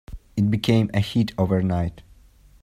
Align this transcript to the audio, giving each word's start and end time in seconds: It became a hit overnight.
It 0.35 0.49
became 0.49 0.89
a 0.95 0.99
hit 0.99 1.31
overnight. 1.37 2.01